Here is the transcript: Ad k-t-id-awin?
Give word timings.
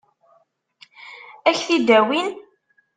Ad 1.49 1.55
k-t-id-awin? 1.57 2.27